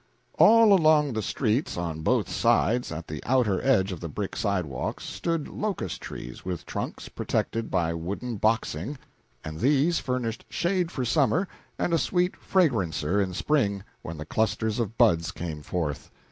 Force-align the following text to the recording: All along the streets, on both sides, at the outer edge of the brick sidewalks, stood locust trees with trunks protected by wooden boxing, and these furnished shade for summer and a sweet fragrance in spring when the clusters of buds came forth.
All 0.39 0.73
along 0.73 1.13
the 1.13 1.21
streets, 1.21 1.77
on 1.77 2.01
both 2.01 2.27
sides, 2.27 2.91
at 2.91 3.05
the 3.07 3.21
outer 3.23 3.61
edge 3.63 3.91
of 3.91 3.99
the 3.99 4.09
brick 4.09 4.35
sidewalks, 4.35 5.03
stood 5.03 5.47
locust 5.47 6.01
trees 6.01 6.43
with 6.43 6.65
trunks 6.65 7.07
protected 7.07 7.69
by 7.69 7.93
wooden 7.93 8.37
boxing, 8.37 8.97
and 9.43 9.59
these 9.59 9.99
furnished 9.99 10.43
shade 10.49 10.89
for 10.89 11.05
summer 11.05 11.47
and 11.77 11.93
a 11.93 11.99
sweet 11.99 12.35
fragrance 12.35 13.03
in 13.03 13.35
spring 13.35 13.83
when 14.01 14.17
the 14.17 14.25
clusters 14.25 14.79
of 14.79 14.97
buds 14.97 15.29
came 15.31 15.61
forth. 15.61 16.09